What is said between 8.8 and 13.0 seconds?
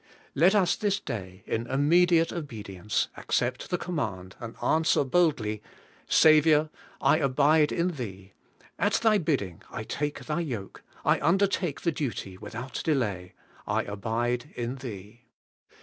Thy bidding I take Thy yoke; I undertake the duty without